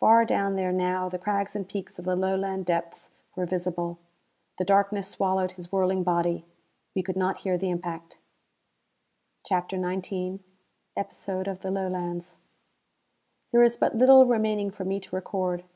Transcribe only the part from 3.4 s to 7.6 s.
visible. The darkness swallowed his whirling body. We could not hear